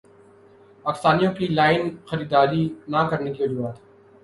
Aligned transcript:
پاکستانیوں 0.85 1.31
کی 1.33 1.47
لائن 1.49 1.83
خریداری 2.07 2.67
نہ 2.87 3.07
کرنے 3.09 3.33
کی 3.33 3.43
وجوہات 3.43 3.77